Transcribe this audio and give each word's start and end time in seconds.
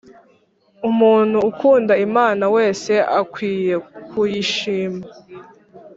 Umuntu 0.89 1.37
ukunda 1.49 1.93
Imana 2.07 2.43
wese 2.55 2.91
akwiye 3.21 3.75
kuyishima 4.09 5.03